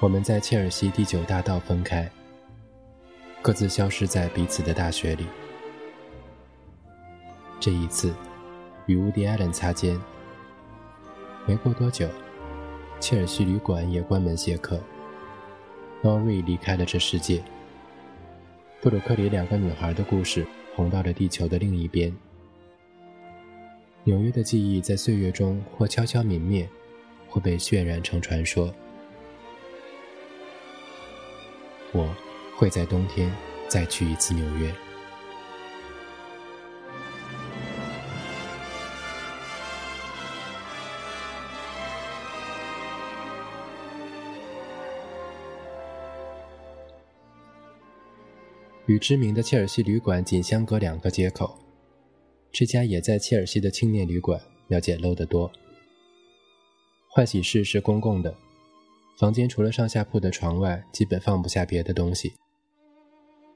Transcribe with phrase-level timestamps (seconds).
[0.00, 2.10] 我们在切尔西第九大道分开，
[3.42, 5.26] 各自消失在彼此的大学里。
[7.60, 8.14] 这一次，
[8.86, 10.00] 与乌迪·艾伦擦肩。
[11.44, 12.08] 没过多久，
[12.98, 14.80] 切尔西旅馆也关门谢客。
[16.00, 17.42] 劳瑞离开了这世界。
[18.80, 22.10] 布鲁克林两个女孩的故事红到了地球的另一边。
[24.04, 26.66] 纽约的记忆在岁月中或悄悄泯灭，
[27.28, 28.74] 或被渲染成传说。
[31.92, 32.14] 我
[32.56, 33.34] 会在冬天
[33.68, 34.74] 再去一次纽约。
[48.86, 51.56] 与知名的切尔西旅馆仅相隔两个街口，
[52.50, 55.48] 这家也在切尔西的青年旅馆要简陋得多。
[57.08, 58.34] 换洗室是公共的，
[59.20, 62.32] 房间除了上下铺的床外，基本放不下别的东西。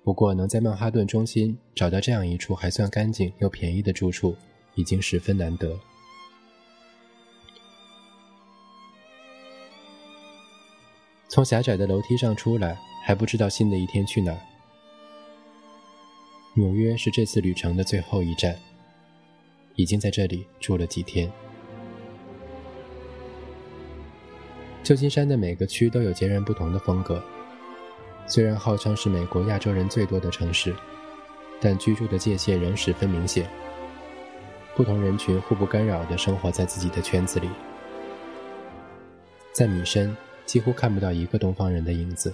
[0.02, 4.36] 不过能在曼哈顿中心找到这样一处还算干净又便宜的住处，
[4.74, 5.74] 已经十分难得。
[11.28, 14.40] 从狭窄的楼梯上出来，还不知道新的一天去哪儿。
[16.52, 18.54] 纽约是这次旅程的最后一站，
[19.76, 21.32] 已经在这里住了几天。
[24.84, 27.20] 旧金山的每个区都有截然不同的风格，
[28.26, 30.76] 虽然号称是美国亚洲人最多的城市，
[31.58, 33.48] 但居住的界限仍十分明显。
[34.76, 37.48] 不同人群互不干扰地生活在自己的圈子里，
[39.52, 42.32] 在米深几乎看不到一个东方人的影子。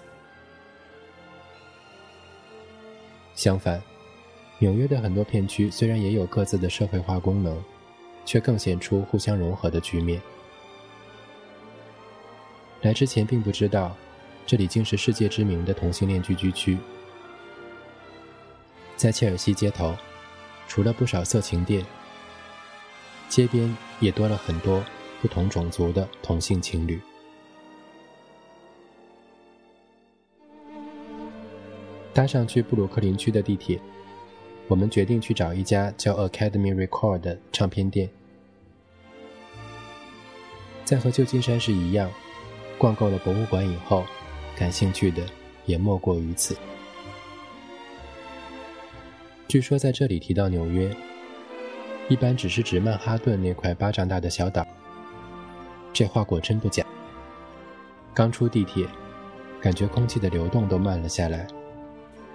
[3.36, 3.80] 相反。
[4.58, 7.56] 纽约的很多片区虽然也有各自的社会化功能，
[8.26, 10.20] 却更显出互相融合的局面。
[12.82, 13.96] 来之前并不知道，
[14.46, 16.78] 这里竟是世界知名的同性恋聚居区。
[18.96, 19.94] 在切尔西街头，
[20.66, 21.84] 除了不少色情店，
[23.28, 24.84] 街边也多了很多
[25.20, 27.00] 不同种族的同性情侣。
[32.12, 33.80] 搭上去布鲁克林区的地铁。
[34.66, 38.08] 我们决定去找一家叫 Academy Record 的唱片店。
[40.84, 42.08] 在和旧金山市一样，
[42.80, 44.06] 逛够了博物馆以后，
[44.56, 45.22] 感兴趣的
[45.66, 46.56] 也莫过于此。
[49.46, 50.90] 据说在这里提到纽约，
[52.08, 54.66] 一般只是指曼哈顿那块巴掌大的小岛。
[55.92, 56.82] 这话果真不假。
[58.14, 58.86] 刚出地铁，
[59.60, 61.46] 感觉空气的流动都慢了下来，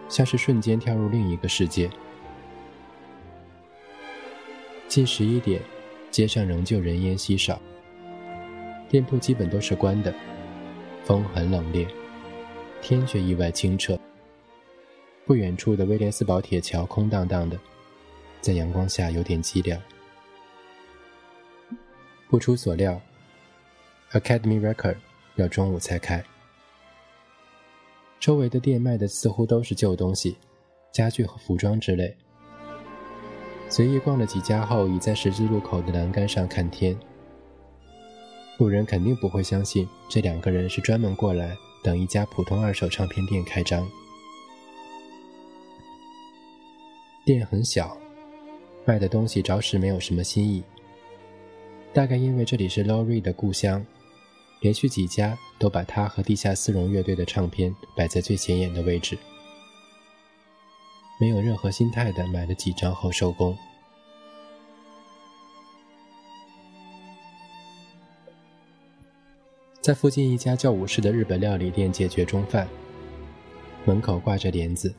[0.08, 1.90] 像是瞬间跳入另一个世界。
[4.88, 5.60] 近十一点，
[6.12, 7.60] 街上仍旧人烟稀少，
[8.88, 10.14] 店铺基本都是关的，
[11.06, 11.88] 风很冷冽，
[12.82, 13.98] 天却意外清澈。
[15.24, 17.56] 不远处的威廉斯堡铁桥空荡荡的，
[18.42, 19.80] 在阳光下有点寂寥。
[22.28, 23.00] 不出所料
[24.14, 24.98] ，Academy Record
[25.36, 26.24] 要中午才开。
[28.20, 30.36] 周围的店卖的似乎都是旧东西，
[30.92, 32.16] 家具和服装之类。
[33.70, 36.98] 随意逛了几家后，倚在十字路口的栏杆上看天。
[38.58, 43.88] 路人肯定不会相信这两个人是专门过来等一家普通二手唱片店开张。
[47.26, 47.98] 店很小，
[48.86, 50.64] 卖的东西着实没有什么新意。
[51.92, 53.86] 大概因为这里是 Lori 的故乡，
[54.62, 59.18] 连续几家都把他和地下丝绒乐队的唱片摆在最显眼的位置。
[61.20, 63.58] 没有任何心态的买了几张后收工。
[69.86, 72.68] 在附近一家叫武士的日本料理店解决中饭，
[73.86, 74.92] 门口挂着帘子。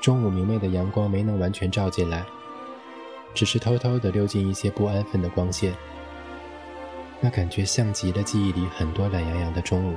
[0.00, 2.26] 中午明媚的阳光没能完全照进来，
[3.34, 5.72] 只是偷偷的溜进一些不安分的光线。
[7.20, 9.96] 那感觉像极了记忆里很多懒洋洋的中午。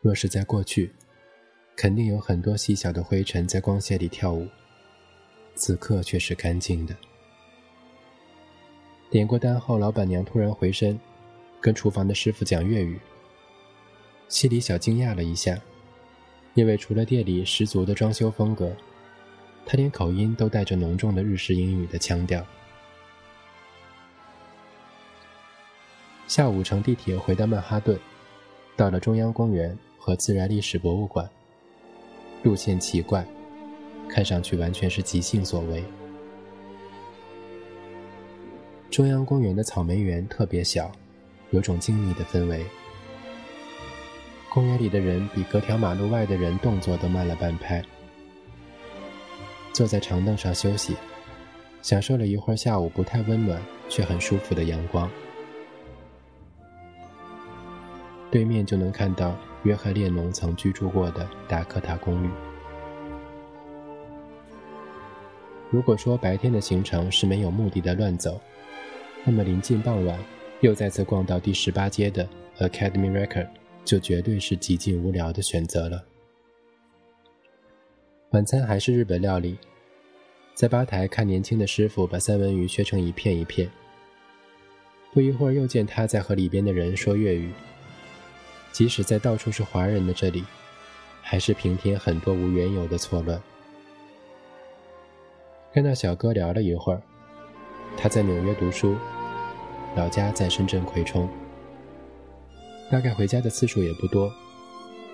[0.00, 0.90] 若是在过去。
[1.76, 4.48] 肯定有很多细小的灰尘在光线里跳舞，
[5.54, 6.96] 此刻却是干净的。
[9.14, 10.98] 点过单后，老板娘突然回身，
[11.60, 12.98] 跟厨房的师傅讲粤语。
[14.28, 15.56] 心里小惊讶了一下，
[16.54, 18.72] 因为除了店里十足的装修风格，
[19.64, 22.44] 他连口音都带着浓重的日式英语的腔调。
[26.26, 27.96] 下午乘地铁回到曼哈顿，
[28.74, 31.30] 到了中央公园和自然历史博物馆。
[32.42, 33.24] 路线奇怪，
[34.08, 35.84] 看上去完全是即兴所为。
[38.94, 40.88] 中央公园的草莓园特别小，
[41.50, 42.64] 有种静谧的氛围，
[44.48, 47.82] 公园里的人比隔条马路外的人动作都慢了半拍。
[49.72, 50.94] 坐在长凳上休息，
[51.82, 55.10] 享受了一会儿下午不太温暖却很舒服的阳光。
[58.30, 62.30] 对面就能看到约翰列侬曾居住过的达科塔公寓。
[65.68, 68.40] 如果说白天的行程是没有目的的乱走，
[69.24, 70.18] 那么临近傍晚
[70.60, 72.28] 又再次逛到第十八街的
[72.58, 73.48] Academy Record，
[73.84, 76.04] 就绝对是极尽无聊的选择了。
[78.30, 79.56] 晚餐还是日本料理，
[80.54, 83.70] 在吧台看年轻的师傅把三文鱼削成一片一片。
[85.12, 87.50] 不一会儿又见他在和里边的人说粤语。
[88.72, 90.44] 即使在到处是华人的这里，
[91.22, 93.40] 还是平添很多无缘由的错乱。
[95.72, 97.00] 跟那小哥聊了一会儿，
[97.96, 98.96] 他在纽约读书，
[99.96, 101.28] 老家在深圳葵冲，
[102.90, 104.32] 大概回家的次数也不多。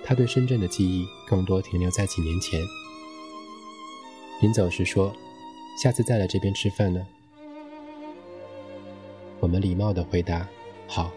[0.02, 2.58] 他对深圳的记忆更多停留在几年前。
[4.40, 5.14] 临走时说
[5.82, 7.06] ：“下次再来这边吃饭呢。”
[9.38, 10.48] 我们礼貌的回答
[10.88, 11.12] ：“好。”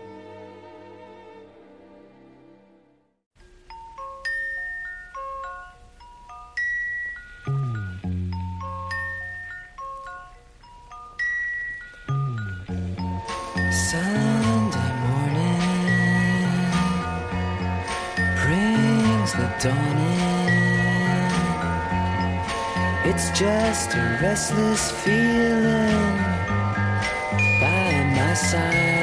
[13.74, 15.58] Sunday morning
[18.44, 21.32] brings the dawn in.
[23.10, 26.18] It's just a restless feeling
[27.60, 29.03] by my side.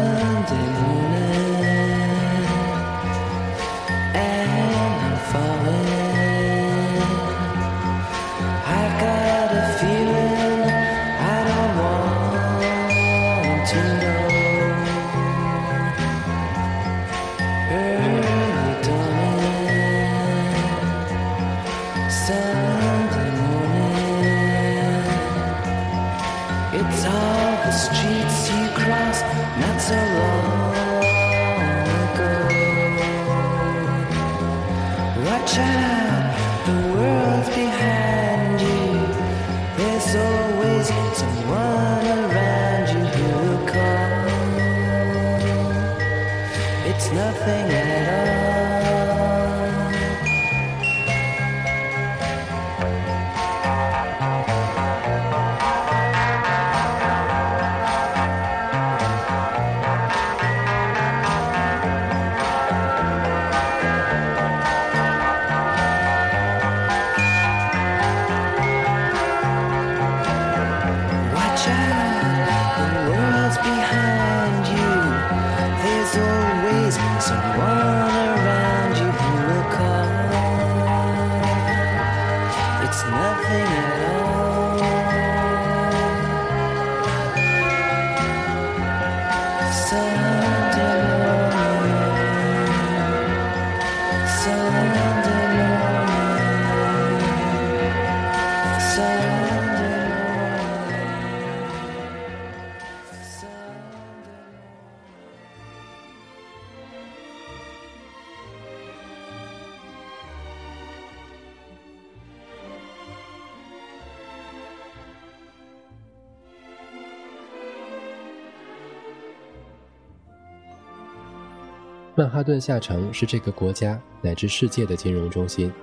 [122.21, 125.73] 曼哈顿下城是这个国家乃至世界的金融中心。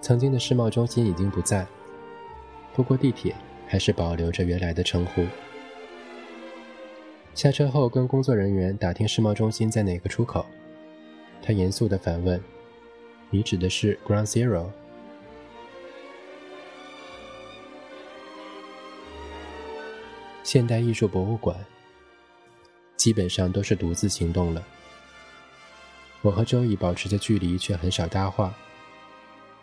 [0.00, 1.64] 曾经的世贸中心已经不在，
[2.74, 3.36] 不过地铁
[3.68, 5.24] 还是保留着原来的称呼。
[7.36, 10.44] 下车后，跟工作人员打听世贸中心在哪个出口，
[11.40, 12.42] 他严肃地反问
[13.30, 14.66] ：“你指的是 Ground Zero？”
[20.42, 21.56] 现代艺术博物馆
[22.96, 24.66] 基本上都是独自行动了。
[26.22, 28.54] 我和周易保持着距离，却很少搭话。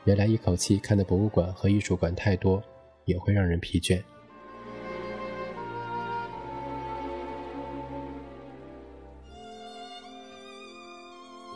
[0.06, 2.64] 原来一口气看的博物馆和艺术馆太多，
[3.06, 4.02] 也会让人疲倦。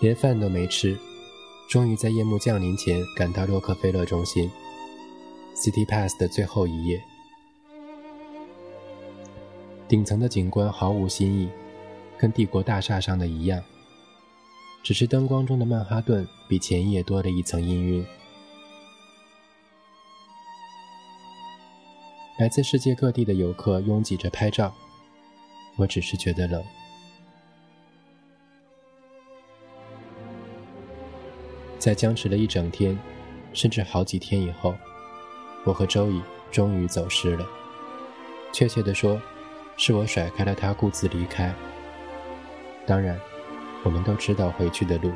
[0.01, 0.97] 连饭都没吃，
[1.69, 4.51] 终于在夜幕降临前赶到洛克菲勒中心。
[5.55, 7.01] City Pass 的最后一页，
[9.87, 11.49] 顶层的景观毫无新意，
[12.17, 13.63] 跟帝国大厦上的一样，
[14.83, 18.05] 只是灯光中的曼哈顿比前夜多了一层氤氲。
[22.39, 24.73] 来自世界各地的游客拥挤着拍照，
[25.75, 26.63] 我只是觉得冷。
[31.77, 32.97] 在僵持了一整天，
[33.53, 34.75] 甚至好几天以后。
[35.63, 36.19] 我和周乙
[36.51, 37.45] 终于走失了。
[38.51, 39.21] 确切的说，
[39.77, 41.53] 是我甩开了他，顾自离开。
[42.87, 43.19] 当然，
[43.83, 45.11] 我们都知道回去的路。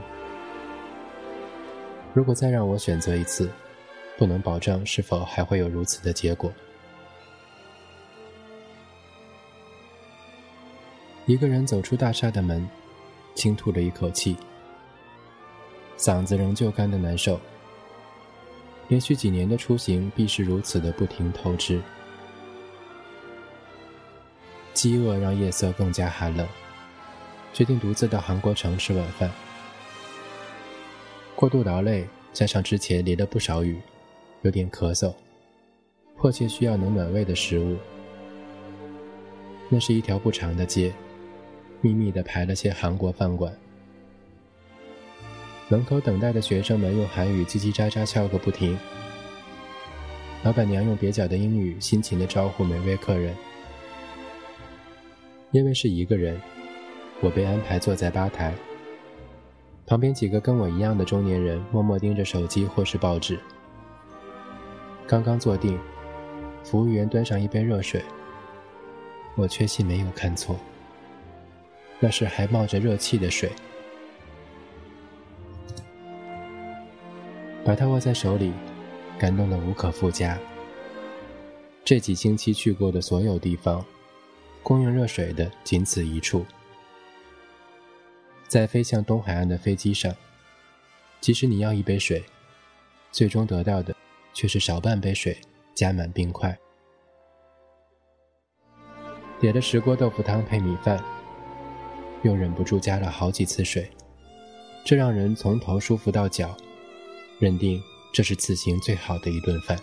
[2.13, 3.50] 如果再让我选择一次，
[4.17, 6.51] 不能保证是否还会有如此的结果。
[11.25, 12.67] 一个人走出大厦的门，
[13.34, 14.38] 轻吐了一口气，
[15.98, 17.39] 嗓子仍旧干得难受。
[18.88, 21.81] 连续几年的出行，必是如此的不停透支。
[24.74, 26.48] 饥饿让夜色更加寒冷，
[27.55, 29.31] 决定独自到韩国城吃晚饭。
[31.38, 33.79] 过度劳累，加上之前淋了不少雨，
[34.41, 35.13] 有点咳嗽，
[36.17, 37.77] 迫切需要能暖胃的食物。
[39.69, 40.93] 那是一条不长的街，
[41.79, 43.55] 密密的排了些韩国饭馆。
[45.69, 48.77] 门口等待的学生们用韩语叽叽喳喳笑个不停。
[50.43, 53.33] 老板娘用蹩脚的英语辛勤地招呼每位客人。
[55.51, 56.38] 因为是一个人，
[57.22, 58.53] 我被安排坐在吧台。
[59.88, 63.39] 旁边几个跟我一样的中年人默默盯着手机或是报纸。
[65.07, 65.79] 刚刚坐定，
[66.63, 68.01] 服务员端上一杯热水。
[69.36, 70.60] 我确信没有看错，
[72.00, 73.51] 那是还冒着热气的水。
[77.63, 78.51] 把它握在手里，
[79.19, 80.38] 感动的无可复加。
[81.84, 83.86] 这几星期去过的所有地方，
[84.63, 86.45] 供应热水的仅此一处。
[88.47, 90.15] 在飞向东海岸的飞机上，
[91.19, 92.23] 即使你要一杯水，
[93.11, 93.95] 最终得到的
[94.33, 95.37] 却是少半杯水
[95.73, 96.57] 加满冰块。
[99.39, 101.03] 点了石锅豆腐汤配米饭，
[102.23, 103.89] 又忍不住加了好几次水，
[104.85, 106.55] 这让人从头舒服到脚。
[107.37, 107.83] 认定
[108.13, 109.77] 这是此行最好的一顿饭。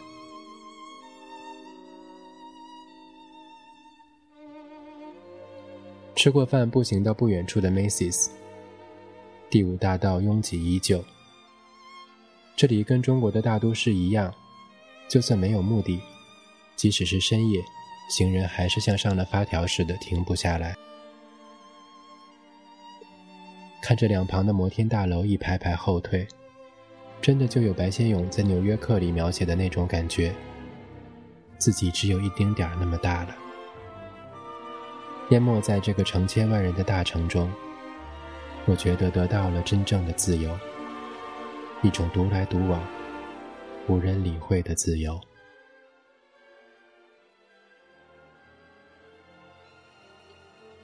[6.16, 8.31] 吃过饭，步行到不远处的 Macy's。
[9.53, 11.05] 第五大道拥挤依旧。
[12.57, 14.33] 这里跟中国的大都市一样，
[15.11, 16.01] 就算没有目的，
[16.75, 17.63] 即使是深夜，
[18.09, 20.75] 行人还是像上了发条似的停不下来。
[23.83, 26.27] 看着两旁的摩天大楼一排排后退。
[27.21, 30.35] 真的就有白先勇在《纽约客》里描写的那种感觉，
[31.59, 33.37] 自己只有一丁点儿那么大了，
[35.29, 37.53] 淹没在这个成千万人的大城中。
[38.64, 40.57] 我觉得得到了真正的自由，
[41.83, 42.81] 一种独来独往、
[43.88, 45.21] 无人理会的自由。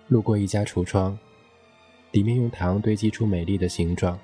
[0.09, 1.17] 路过一家橱窗，
[2.11, 4.19] 里面用糖堆积出美丽的形状。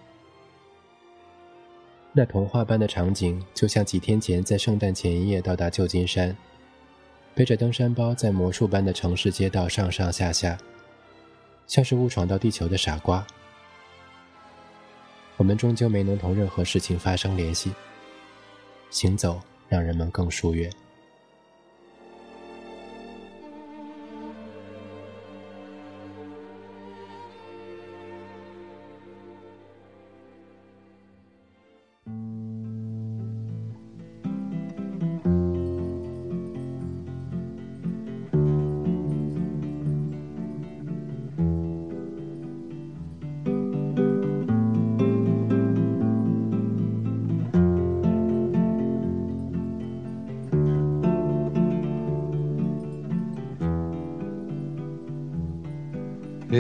[2.13, 6.37] 那童话般的场景，就像几天前在圣诞前一夜到达旧金山，
[7.35, 10.59] 背着登山包在魔术般的城市街道上上下下，
[11.69, 13.25] 像是误闯到地球的傻瓜。
[15.45, 17.71] 我们终究没能同任何事情发生联系，
[18.89, 20.73] 行走让人们更疏远。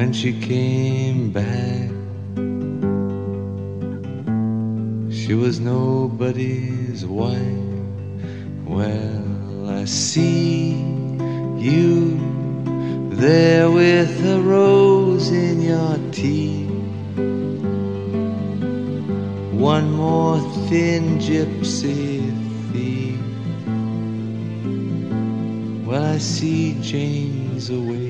[0.00, 1.90] When she came back,
[5.12, 7.36] she was nobody's wife.
[8.64, 10.70] Well, I see
[11.58, 12.16] you
[13.10, 16.70] there with a rose in your teeth.
[19.52, 20.40] One more
[20.70, 22.24] thin gypsy
[22.72, 23.20] thief.
[25.86, 28.09] Well, I see Jane's away.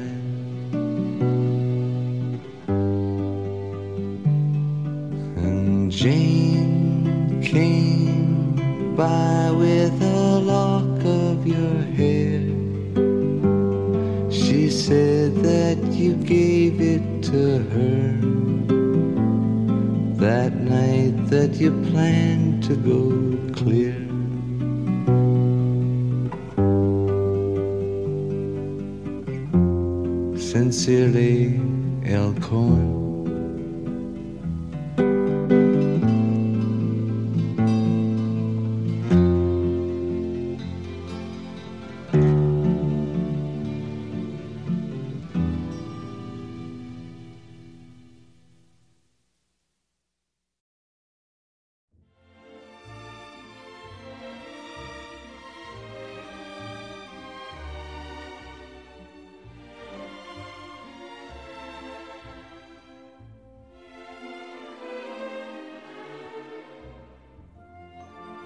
[21.61, 23.10] You plan to go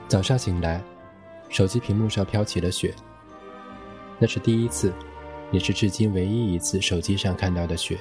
[0.07, 0.81] 早上醒来，
[1.49, 2.93] 手机屏幕上飘起了雪。
[4.19, 4.93] 那是第一次，
[5.51, 7.97] 也是至今唯一一次手机上看到的雪。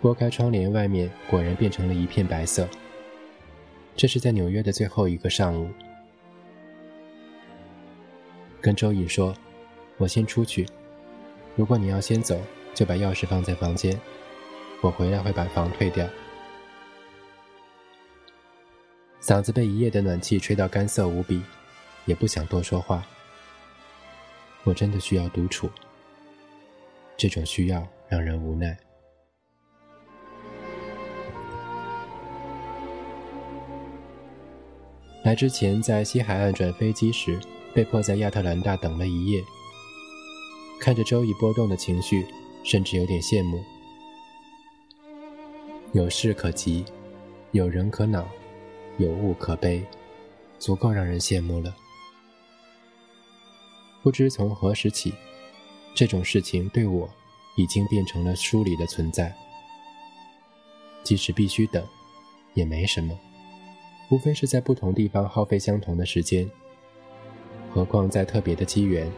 [0.00, 2.68] 拨开窗帘，外面果然变成了一片白色。
[3.96, 5.68] 这是在纽约的最后一个上午。
[8.60, 9.34] 跟周乙说
[9.98, 10.66] ：“我先出去，
[11.56, 12.40] 如果你要先走，
[12.74, 13.98] 就把钥匙放在房间，
[14.82, 16.06] 我回来会把房退掉。”
[19.26, 21.42] 嗓子被一夜的暖气吹到干涩无比，
[22.04, 23.04] 也不想多说话。
[24.62, 25.68] 我真的需要独处，
[27.16, 28.78] 这种需要让人无奈。
[35.24, 37.36] 来之前在西海岸转飞机时，
[37.74, 39.42] 被迫在亚特兰大等了一夜。
[40.80, 42.24] 看着周易波动的情绪，
[42.62, 43.60] 甚至有点羡慕。
[45.92, 46.84] 有事可急，
[47.50, 48.24] 有人可恼，
[48.98, 49.84] 有物可悲，
[50.58, 51.76] 足够让人羡慕了。
[54.02, 55.12] 不知从何时起，
[55.94, 57.08] 这种事情对我
[57.56, 59.34] 已经变成了书里的存在。
[61.02, 61.86] 即使必须等，
[62.54, 63.18] 也没什么。
[64.08, 66.48] 无非是在不同地方耗费相同的时间，
[67.70, 69.10] 何况在特别的机缘，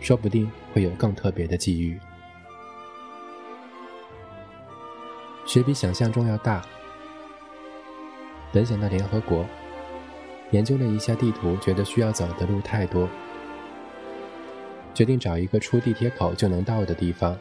[0.00, 1.98] 说不定会有更特别的际遇。
[5.46, 6.64] 雪比想象中要大。
[8.52, 9.44] 本想到联合国，
[10.50, 13.08] 研究了一下地图，觉得需要走的路太多，
[14.94, 17.38] 决定找一个出地铁口就能到的地方。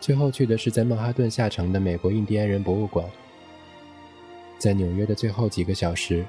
[0.00, 3.04] 最后去的是在曼哈顿下城的美国印第安人博物馆。
[4.58, 6.24] 在纽约的最后几个小时，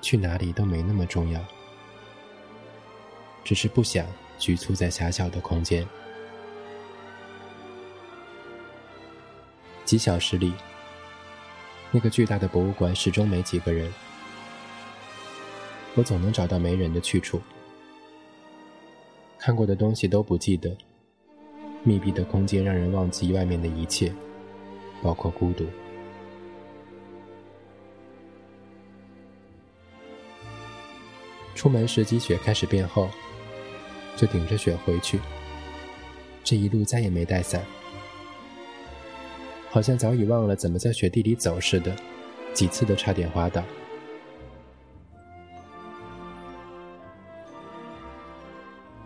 [0.00, 1.40] 去哪里都没那么重要，
[3.44, 4.04] 只是不想
[4.38, 5.86] 局促在狭小的空间。
[9.84, 10.52] 几小时里，
[11.90, 13.92] 那个巨大的博物馆始终没几个人，
[15.94, 17.40] 我总能找到没人的去处。
[19.38, 20.76] 看过的东西都不记得，
[21.82, 24.12] 密闭的空间让人忘记外面的一切，
[25.02, 25.64] 包括孤独。
[31.54, 33.08] 出门时积雪开始变厚，
[34.14, 35.18] 就顶着雪回去。
[36.44, 37.64] 这一路再也没带伞，
[39.70, 41.94] 好像早已忘了怎么在雪地里走似的，
[42.52, 43.62] 几次都差点滑倒。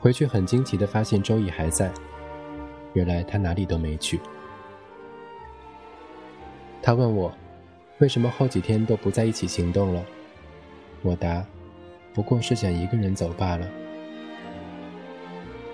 [0.01, 1.93] 回去很惊奇的发现周易还在，
[2.93, 4.21] 原来他哪里都没去。
[6.83, 7.33] 他问我，
[7.99, 10.05] 为什么后几天都不在一起行动了？
[11.03, 11.45] 我答。
[12.15, 13.67] 不过是想一个人走罢了。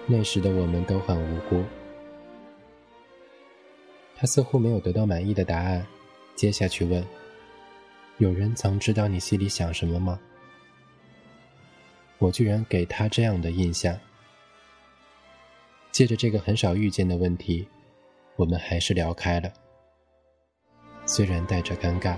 [0.07, 1.65] 那时的我们都很无辜。
[4.21, 5.87] 他似乎没有得到满意的答案，
[6.35, 7.07] 接下去问
[8.19, 10.19] ：“有人曾知道你心里想什么吗？”
[12.19, 13.97] 我居然给他这样的印象。
[15.93, 17.65] 借着这个很少遇见的问题，
[18.35, 19.53] 我们还是聊开了，
[21.07, 22.17] 虽然带着尴尬。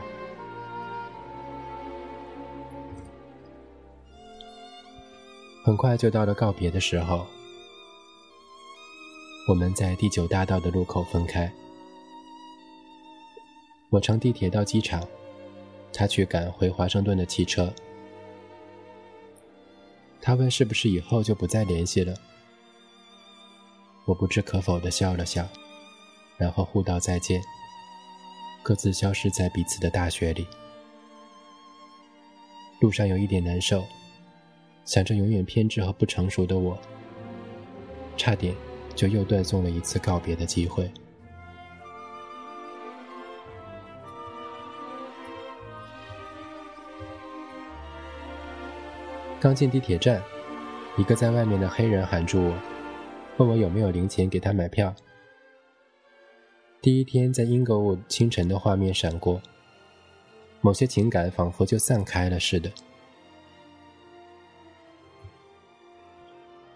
[5.62, 7.26] 很快就到了告别的时候，
[9.46, 11.52] 我们在第九大道的路口分开。
[13.90, 15.07] 我乘地铁到机场，
[15.92, 17.72] 他去赶回华盛顿的汽车。
[20.22, 22.14] 他问是不是以后就不再联系了。
[24.05, 25.46] 我不知可否的笑了笑，
[26.38, 27.42] 然后互道再见，
[28.62, 30.46] 各自消失在彼此的大学里。
[32.81, 33.85] 路上有一点难受。
[34.87, 36.76] 想着永远偏执和不成熟的我，
[38.16, 38.55] 差点
[38.96, 40.90] 就又断送了一次告别的机会。
[49.40, 50.22] 刚进地铁站，
[50.98, 52.55] 一个在外面的黑人喊住我，
[53.38, 54.94] 问我有没有零钱给他买票。
[56.83, 59.40] 第一天在英格沃清晨的画面闪过，
[60.61, 62.70] 某些情感仿佛就散开了似的。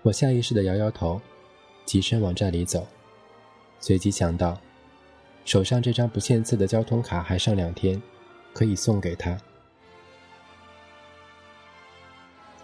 [0.00, 1.20] 我下意识地摇摇头，
[1.85, 2.87] 起身往站里走，
[3.79, 4.59] 随即想到，
[5.44, 8.00] 手上这张不限次的交通卡还剩两天，
[8.55, 9.38] 可以送给他。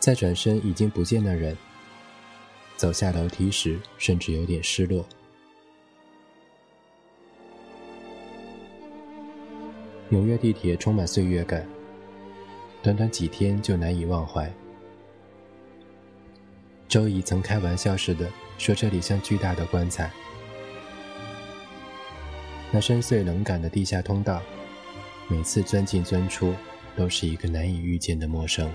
[0.00, 1.56] 再转身，已经不见了人。
[2.74, 5.06] 走下楼梯时，甚至有点失落。
[10.08, 11.68] 纽约地铁充满岁月感，
[12.82, 14.50] 短短几天就难以忘怀。
[16.88, 20.10] 周乙曾开玩笑似的说：“这里像巨大的棺材，
[22.72, 24.42] 那深邃冷感的地下通道，
[25.28, 26.54] 每次钻进钻出，
[26.96, 28.68] 都是一个难以预见的陌生。”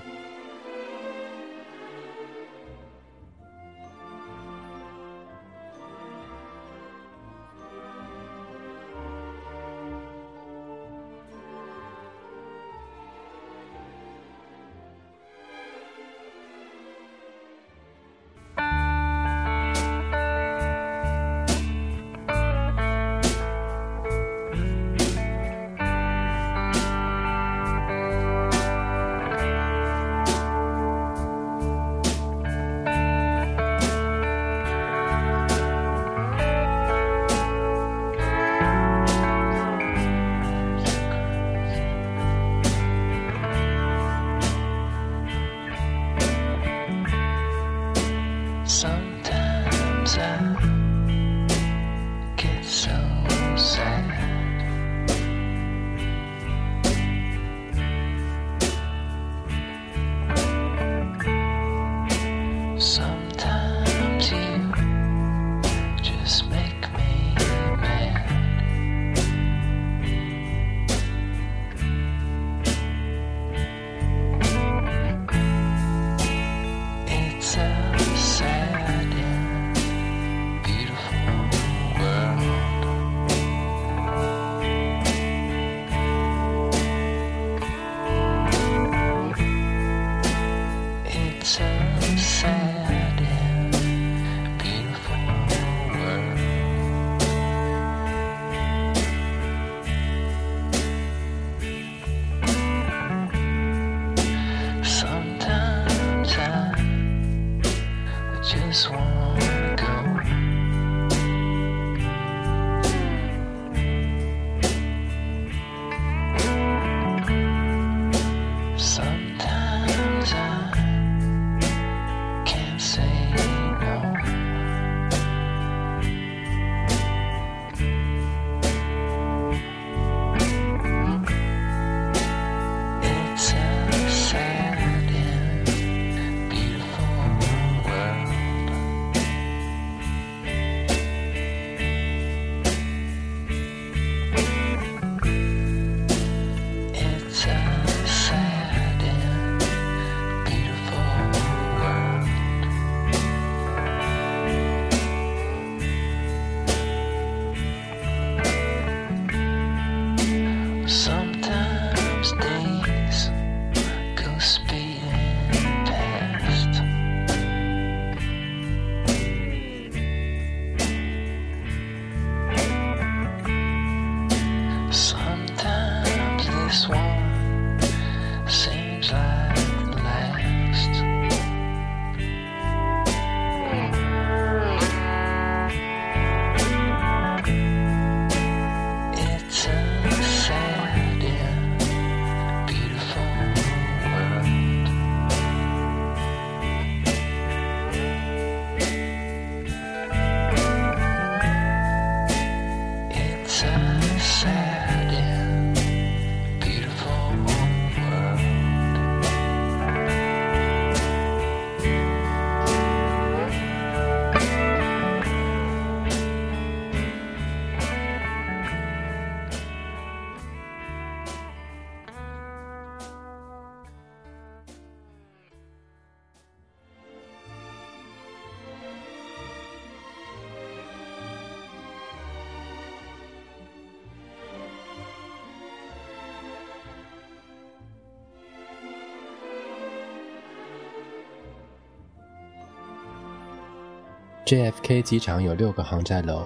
[244.46, 246.46] JFK 机场有六个航站楼，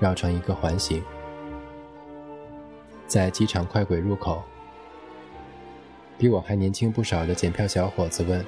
[0.00, 1.04] 绕成一个环形。
[3.06, 4.42] 在机场快轨入口，
[6.16, 8.42] 比我还年轻不少的检票小伙子问：“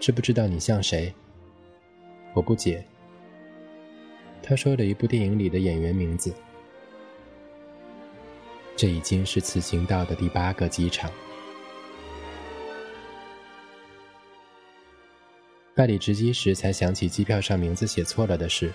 [0.00, 1.12] 知不知道你像谁？”
[2.32, 2.82] 我不解。
[4.42, 6.32] 他说了一部电影里的演员名字。
[8.74, 11.10] 这已经是此行到的第八个机场。
[15.76, 18.72] 办理值机时才想起机票上名字写错了的事，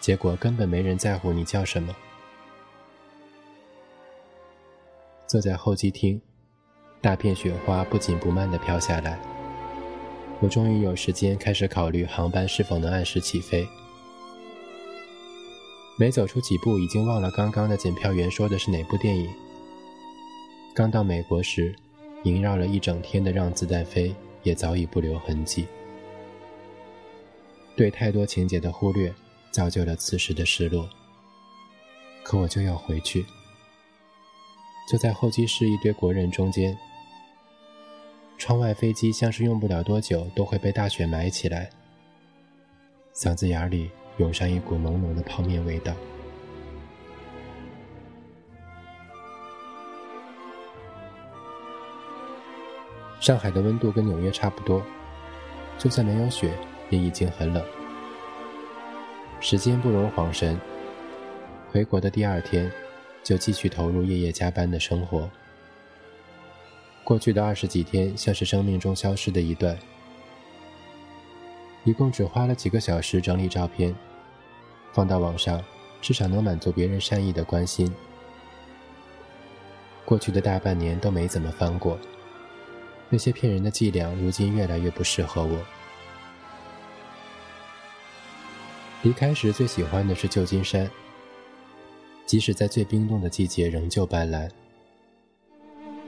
[0.00, 1.94] 结果根本没人在乎你叫什么。
[5.28, 6.20] 坐在候机厅，
[7.00, 9.20] 大片雪花不紧不慢地飘下来。
[10.40, 13.64] 我终于有时间开始考虑航班是否能按时起飞。
[15.96, 19.32] 没走出几步，已经忘了刚刚的检票员说的是哪部电影。
[20.74, 21.72] 刚到美国时，
[22.24, 24.08] 萦绕了一整天的《让子弹飞》
[24.42, 25.68] 也早已不留痕迹。
[27.76, 29.12] 对太多情节的忽略，
[29.50, 30.88] 造就了此时的失落。
[32.22, 33.24] 可我就要回去。
[34.88, 36.76] 坐在候机室一堆国人中间，
[38.38, 41.70] 窗外飞机像是用不了多久都会被大雪埋起来，
[43.14, 45.94] 嗓子眼里涌上一股浓浓的泡面味道。
[53.20, 54.82] 上海的温度跟纽约差不多，
[55.78, 56.52] 就算没有雪，
[56.90, 57.64] 也已经很冷。
[59.40, 60.58] 时间不容恍神，
[61.70, 62.70] 回国的第二天，
[63.22, 65.28] 就继续投入夜夜加班的生活。
[67.02, 69.78] 过去的二十几天，像是生命中消失的一段。
[71.84, 73.94] 一共只花了几个小时整理照片，
[74.92, 75.62] 放到网上，
[76.00, 77.92] 至少能满足别人善意的关心。
[80.06, 81.98] 过去的大半年都没怎么翻过，
[83.10, 85.58] 那些骗人的伎俩，如今越来越不适合我。
[89.04, 90.90] 离开时最喜欢的是旧金山，
[92.24, 94.50] 即使在最冰冻的季节仍旧斑斓。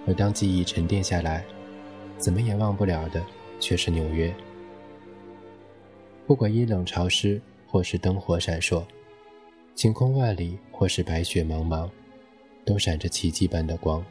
[0.07, 1.45] 而当记忆沉淀下来，
[2.17, 3.23] 怎么也忘不了的
[3.61, 4.35] 却是纽约。
[6.27, 8.83] 不管阴冷潮湿，或是灯火闪烁，
[9.75, 11.91] 晴空万里，或是白雪茫茫，
[12.65, 14.03] 都闪着奇迹般的光。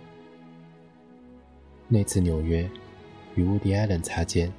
[1.88, 2.70] 那次纽约，
[3.34, 4.54] 与乌迪·艾伦擦肩，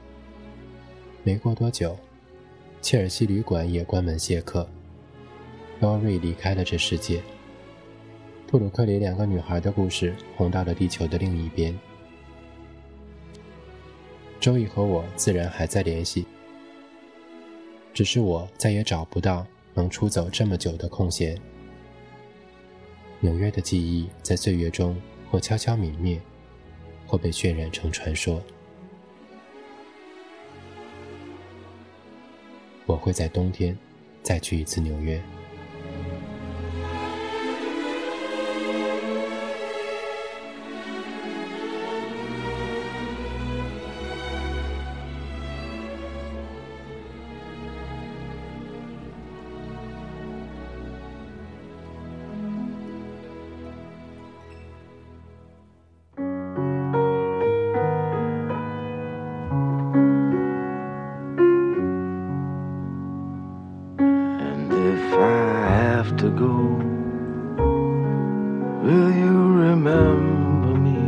[1.22, 1.96] 没过多久。
[2.82, 4.68] 切尔西旅馆也关门谢客，
[5.80, 7.20] 劳瑞离开了这世界。
[8.46, 11.76] 布鲁克林两个女孩的故事红到了地球的另一边。
[14.38, 16.24] 周易和我自然还在联系，
[17.92, 21.36] 只是我再也找不到能出走这么久的空闲。
[23.18, 24.96] 纽约的记忆在岁月中
[25.28, 26.20] 或悄悄泯灭，
[27.04, 28.40] 或被渲染成传说。
[32.86, 33.76] 我会在冬天
[34.22, 35.20] 再去一次纽约。
[64.86, 66.54] If I have to go,
[68.84, 71.02] will you remember me?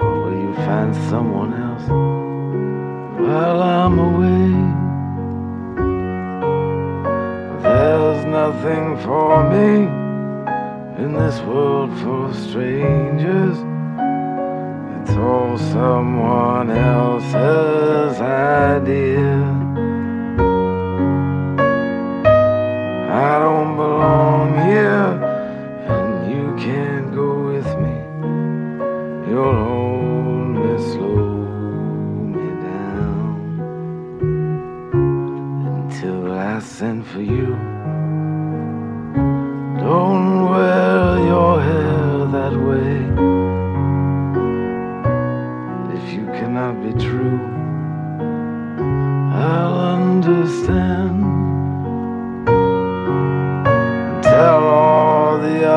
[0.00, 1.86] Or will you find someone else
[3.18, 4.50] while I'm away?
[7.62, 9.74] There's nothing for me
[11.02, 13.58] in this world full of strangers.
[14.94, 19.61] It's all someone else's idea.
[23.22, 25.11] I don't belong here,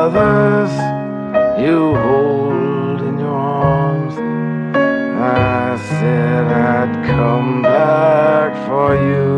[0.06, 0.70] others
[1.60, 4.14] you hold in your arms.
[4.76, 9.34] I said I'd come back for you.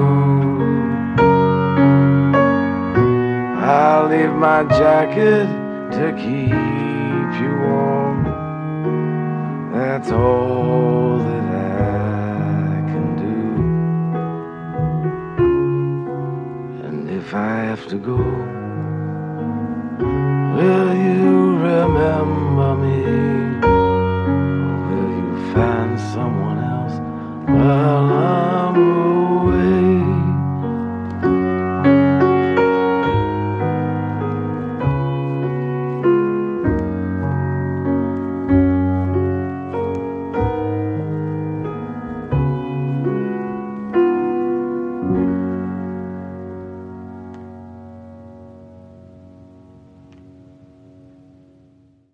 [3.64, 5.48] I'll leave my jacket
[5.96, 8.18] to keep you warm.
[9.72, 11.44] That's all that
[11.80, 13.40] I can do.
[16.86, 18.47] And if I have to go,